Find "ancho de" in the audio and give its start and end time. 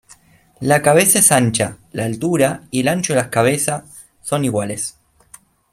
2.87-3.19